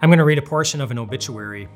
I'm 0.00 0.10
going 0.10 0.18
to 0.18 0.24
read 0.24 0.38
a 0.38 0.42
portion 0.42 0.80
of 0.80 0.92
an 0.92 0.98
obituary, 0.98 1.68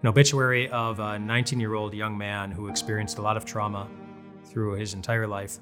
an 0.00 0.08
obituary 0.08 0.70
of 0.70 1.00
a 1.00 1.18
19 1.18 1.60
year 1.60 1.74
old 1.74 1.92
young 1.92 2.16
man 2.16 2.50
who 2.50 2.68
experienced 2.68 3.18
a 3.18 3.22
lot 3.22 3.36
of 3.36 3.44
trauma 3.44 3.90
through 4.46 4.76
his 4.76 4.94
entire 4.94 5.26
life 5.26 5.58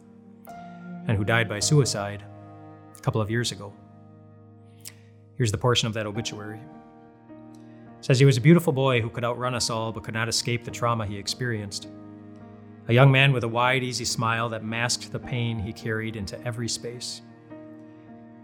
and 1.08 1.18
who 1.18 1.24
died 1.24 1.48
by 1.48 1.58
suicide 1.58 2.22
a 2.96 3.00
couple 3.00 3.20
of 3.20 3.28
years 3.28 3.50
ago. 3.50 3.72
Here's 5.36 5.50
the 5.50 5.58
portion 5.58 5.88
of 5.88 5.94
that 5.94 6.06
obituary. 6.06 6.60
It 7.98 8.04
says 8.04 8.20
he 8.20 8.24
was 8.24 8.36
a 8.36 8.40
beautiful 8.40 8.72
boy 8.72 9.00
who 9.00 9.10
could 9.10 9.24
outrun 9.24 9.56
us 9.56 9.68
all 9.68 9.90
but 9.90 10.04
could 10.04 10.14
not 10.14 10.28
escape 10.28 10.62
the 10.62 10.70
trauma 10.70 11.06
he 11.06 11.18
experienced. 11.18 11.88
A 12.86 12.92
young 12.92 13.10
man 13.10 13.32
with 13.32 13.42
a 13.42 13.48
wide, 13.48 13.82
easy 13.82 14.04
smile 14.04 14.48
that 14.50 14.62
masked 14.62 15.10
the 15.10 15.18
pain 15.18 15.58
he 15.58 15.72
carried 15.72 16.14
into 16.14 16.40
every 16.46 16.68
space. 16.68 17.20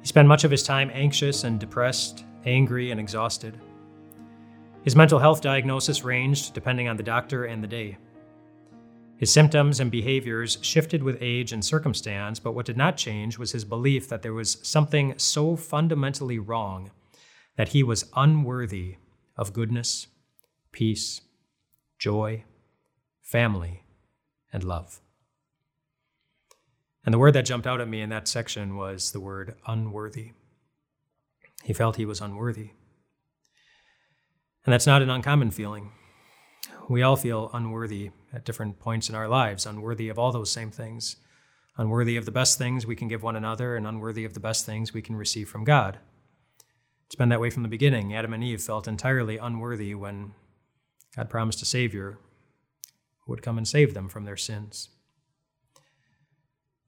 He 0.01 0.07
spent 0.09 0.27
much 0.27 0.43
of 0.43 0.51
his 0.51 0.65
time 0.65 0.91
anxious 0.93 1.45
and 1.45 1.61
depressed, 1.61 2.25
angry 2.49 2.91
and 2.91 2.99
exhausted. 2.99 3.59
His 4.83 4.97
mental 4.97 5.19
health 5.19 5.43
diagnosis 5.43 6.03
ranged 6.03 6.55
depending 6.55 6.89
on 6.89 6.97
the 6.97 7.03
doctor 7.03 7.45
and 7.45 7.63
the 7.63 7.69
day. 7.69 7.99
His 9.19 9.33
symptoms 9.33 9.81
and 9.81 9.91
behaviors 9.91 10.59
shifted 10.63 11.03
with 11.03 11.19
age 11.21 11.53
and 11.53 11.65
circumstance, 11.65 12.39
but 12.39 12.53
what 12.53 12.67
did 12.67 12.77
not 12.77 12.97
change 12.97 13.37
was 13.37 13.53
his 13.53 13.65
belief 13.65 14.09
that 14.09 14.23
there 14.23 14.33
was 14.33 14.59
something 14.63 15.19
so 15.19 15.57
fundamentally 15.57 16.39
wrong 16.39 16.91
that 17.57 17.71
he 17.71 17.83
was 17.83 18.11
unworthy 18.15 18.97
of 19.37 19.53
goodness, 19.53 20.07
peace, 20.73 21.21
joy, 21.99 22.45
family, 23.21 23.83
and 24.53 24.63
love. 24.63 25.01
And 27.05 27.13
the 27.13 27.19
word 27.19 27.35
that 27.35 27.47
jumped 27.47 27.67
out 27.67 27.81
at 27.81 27.89
me 27.89 28.01
in 28.01 28.11
that 28.11 28.29
section 28.29 28.77
was 28.77 29.11
the 29.11 29.21
word 29.21 29.57
unworthy. 29.67 30.33
He 31.65 31.73
felt 31.73 31.97
he 31.97 32.07
was 32.07 32.21
unworthy. 32.21 32.71
And 34.65 34.73
that's 34.73 34.87
not 34.87 35.03
an 35.03 35.11
uncommon 35.11 35.51
feeling. 35.51 35.93
We 36.89 37.03
all 37.03 37.17
feel 37.17 37.51
unworthy 37.53 38.11
at 38.33 38.45
different 38.45 38.79
points 38.79 39.09
in 39.09 39.15
our 39.15 39.29
lives, 39.29 39.67
unworthy 39.67 40.09
of 40.09 40.19
all 40.19 40.33
those 40.33 40.51
same 40.51 40.71
things, 40.71 41.17
unworthy 41.77 42.17
of 42.17 42.25
the 42.25 42.31
best 42.31 42.59
things 42.59 42.87
we 42.87 42.97
can 42.97 43.09
give 43.09 43.23
one 43.23 43.37
another, 43.37 43.77
and 43.77 43.87
unworthy 43.87 44.25
of 44.25 44.35
the 44.35 44.41
best 44.41 44.67
things 44.67 44.93
we 44.93 45.03
can 45.03 45.17
receive 45.17 45.49
from 45.49 45.65
God. 45.65 45.99
It's 47.07 47.15
been 47.15 47.31
that 47.31 47.41
way 47.41 47.51
from 47.51 47.63
the 47.63 47.69
beginning. 47.69 48.15
Adam 48.15 48.35
and 48.35 48.45
Eve 48.45 48.61
felt 48.61 48.87
entirely 48.87 49.39
unworthy 49.39 49.95
when 49.95 50.33
God 51.17 51.31
promised 51.31 51.63
a 51.63 51.67
Savior 51.67 52.19
who 53.25 53.33
would 53.33 53.43
come 53.43 53.57
and 53.57 53.67
save 53.67 53.95
them 53.95 54.09
from 54.09 54.25
their 54.25 54.37
sins. 54.37 54.91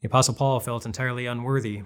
The 0.00 0.08
Apostle 0.08 0.34
Paul 0.34 0.60
felt 0.60 0.86
entirely 0.86 1.26
unworthy 1.26 1.82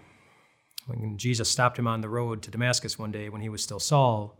when 0.87 1.17
Jesus 1.19 1.51
stopped 1.51 1.79
him 1.79 1.87
on 1.87 2.01
the 2.01 2.09
road 2.09 2.43
to 2.43 2.51
Damascus 2.51 2.99
one 2.99 3.13
day 3.13 3.29
when 3.29 3.41
he 3.41 3.49
was 3.49 3.63
still 3.63 3.81
Saul 3.81 4.39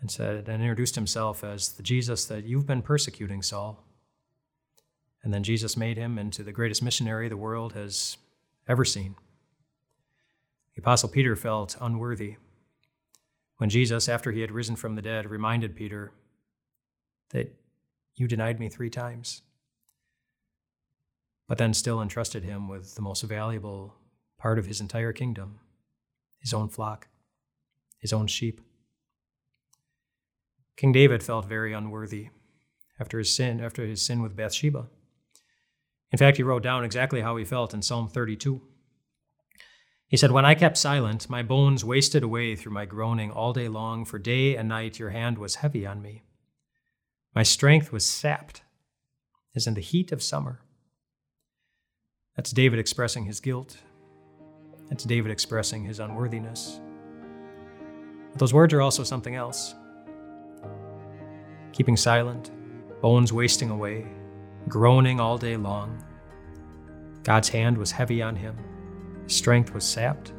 and 0.00 0.10
said 0.10 0.48
and 0.48 0.62
introduced 0.62 0.94
himself 0.94 1.42
as 1.42 1.72
the 1.72 1.82
Jesus 1.82 2.26
that 2.26 2.44
you've 2.44 2.66
been 2.66 2.82
persecuting, 2.82 3.42
Saul. 3.42 3.82
And 5.22 5.32
then 5.32 5.42
Jesus 5.42 5.76
made 5.76 5.96
him 5.96 6.18
into 6.18 6.42
the 6.42 6.52
greatest 6.52 6.82
missionary 6.82 7.28
the 7.28 7.36
world 7.36 7.72
has 7.72 8.18
ever 8.68 8.84
seen. 8.84 9.14
The 10.74 10.82
Apostle 10.82 11.08
Peter 11.08 11.36
felt 11.36 11.76
unworthy 11.80 12.36
when 13.56 13.70
Jesus, 13.70 14.08
after 14.08 14.32
he 14.32 14.40
had 14.40 14.50
risen 14.50 14.76
from 14.76 14.96
the 14.96 15.02
dead, 15.02 15.30
reminded 15.30 15.76
Peter 15.76 16.12
that 17.30 17.54
you 18.16 18.28
denied 18.28 18.60
me 18.60 18.68
three 18.68 18.90
times, 18.90 19.42
but 21.48 21.56
then 21.56 21.72
still 21.72 22.02
entrusted 22.02 22.42
him 22.42 22.68
with 22.68 22.94
the 22.94 23.02
most 23.02 23.22
valuable 23.22 23.94
part 24.44 24.58
of 24.58 24.66
his 24.66 24.78
entire 24.78 25.10
kingdom 25.14 25.58
his 26.38 26.52
own 26.52 26.68
flock, 26.68 27.08
his 27.98 28.12
own 28.12 28.26
sheep. 28.26 28.60
King 30.76 30.92
David 30.92 31.22
felt 31.22 31.46
very 31.46 31.72
unworthy 31.72 32.28
after 33.00 33.16
his 33.16 33.34
sin, 33.34 33.58
after 33.58 33.86
his 33.86 34.02
sin 34.02 34.20
with 34.20 34.36
Bathsheba. 34.36 34.90
In 36.12 36.18
fact, 36.18 36.36
he 36.36 36.42
wrote 36.42 36.62
down 36.62 36.84
exactly 36.84 37.22
how 37.22 37.36
he 37.36 37.44
felt 37.46 37.72
in 37.72 37.80
Psalm 37.80 38.06
32. 38.06 38.60
He 40.08 40.18
said, 40.18 40.30
When 40.30 40.44
I 40.44 40.54
kept 40.54 40.76
silent, 40.76 41.30
my 41.30 41.42
bones 41.42 41.82
wasted 41.82 42.22
away 42.22 42.54
through 42.54 42.74
my 42.74 42.84
groaning 42.84 43.30
all 43.30 43.54
day 43.54 43.68
long, 43.68 44.04
for 44.04 44.18
day 44.18 44.56
and 44.56 44.68
night 44.68 44.98
your 44.98 45.08
hand 45.08 45.38
was 45.38 45.54
heavy 45.54 45.86
on 45.86 46.02
me. 46.02 46.22
My 47.34 47.44
strength 47.44 47.90
was 47.90 48.04
sapped, 48.04 48.60
as 49.56 49.66
in 49.66 49.72
the 49.72 49.80
heat 49.80 50.12
of 50.12 50.22
summer. 50.22 50.60
That's 52.36 52.50
David 52.50 52.78
expressing 52.78 53.24
his 53.24 53.40
guilt. 53.40 53.78
That's 54.88 55.04
David 55.04 55.30
expressing 55.30 55.84
his 55.84 56.00
unworthiness. 56.00 56.80
But 58.32 58.38
those 58.40 58.54
words 58.54 58.74
are 58.74 58.82
also 58.82 59.04
something 59.04 59.34
else 59.34 59.74
keeping 61.72 61.96
silent, 61.96 62.52
bones 63.00 63.32
wasting 63.32 63.68
away, 63.68 64.06
groaning 64.68 65.18
all 65.18 65.36
day 65.36 65.56
long. 65.56 66.02
God's 67.24 67.48
hand 67.48 67.76
was 67.76 67.90
heavy 67.90 68.22
on 68.22 68.36
him, 68.36 68.56
his 69.24 69.34
strength 69.34 69.74
was 69.74 69.84
sapped. 69.84 70.32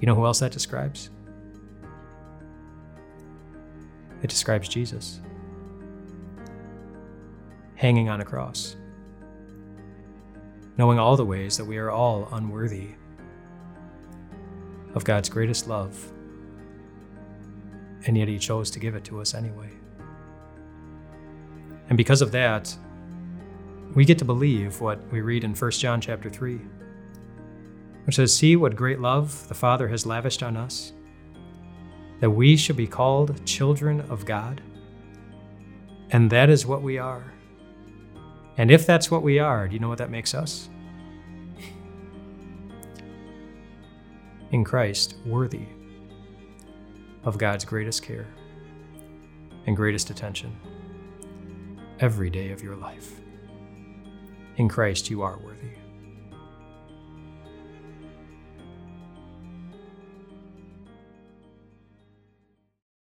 You 0.00 0.06
know 0.06 0.14
who 0.14 0.26
else 0.26 0.40
that 0.40 0.52
describes? 0.52 1.08
It 4.22 4.28
describes 4.28 4.68
Jesus 4.68 5.20
hanging 7.74 8.08
on 8.08 8.20
a 8.20 8.24
cross, 8.24 8.76
knowing 10.76 10.98
all 10.98 11.16
the 11.16 11.24
ways 11.24 11.56
that 11.56 11.64
we 11.64 11.78
are 11.78 11.90
all 11.90 12.28
unworthy 12.32 12.88
of 14.94 15.04
God's 15.04 15.28
greatest 15.28 15.68
love 15.68 16.12
and 18.06 18.18
yet 18.18 18.28
he 18.28 18.38
chose 18.38 18.70
to 18.70 18.80
give 18.80 18.94
it 18.94 19.04
to 19.04 19.20
us 19.20 19.34
anyway. 19.34 19.70
And 21.88 21.96
because 21.96 22.22
of 22.22 22.32
that, 22.32 22.74
we 23.94 24.04
get 24.04 24.18
to 24.18 24.24
believe 24.24 24.80
what 24.80 25.00
we 25.12 25.20
read 25.20 25.44
in 25.44 25.54
1 25.54 25.70
John 25.72 26.00
chapter 26.00 26.30
3, 26.30 26.60
which 28.04 28.16
says, 28.16 28.34
See 28.34 28.56
what 28.56 28.74
great 28.74 29.00
love 29.00 29.46
the 29.48 29.54
Father 29.54 29.88
has 29.88 30.06
lavished 30.06 30.42
on 30.42 30.56
us, 30.56 30.92
that 32.20 32.30
we 32.30 32.56
should 32.56 32.76
be 32.76 32.86
called 32.86 33.44
children 33.44 34.00
of 34.02 34.24
God. 34.24 34.62
And 36.10 36.30
that 36.30 36.50
is 36.50 36.66
what 36.66 36.82
we 36.82 36.98
are. 36.98 37.32
And 38.56 38.70
if 38.70 38.86
that's 38.86 39.10
what 39.10 39.22
we 39.22 39.38
are, 39.38 39.66
do 39.66 39.74
you 39.74 39.80
know 39.80 39.88
what 39.88 39.98
that 39.98 40.10
makes 40.10 40.34
us? 40.34 40.68
In 44.50 44.64
Christ, 44.64 45.16
worthy 45.24 45.66
of 47.24 47.38
God's 47.38 47.64
greatest 47.64 48.02
care 48.02 48.26
and 49.66 49.76
greatest 49.76 50.10
attention 50.10 50.54
every 52.00 52.28
day 52.28 52.50
of 52.50 52.62
your 52.62 52.76
life. 52.76 53.20
In 54.56 54.68
Christ, 54.68 55.08
you 55.08 55.22
are 55.22 55.38
worthy. 55.38 55.70